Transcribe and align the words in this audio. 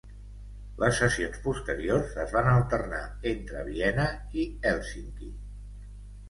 Les 0.83 0.95
sessions 1.01 1.35
posteriors 1.47 2.15
es 2.23 2.33
van 2.37 2.49
alternar 2.53 3.03
entre 3.33 3.67
Viena 3.69 4.07
i 4.41 4.47
Hèlsinki. 4.73 5.31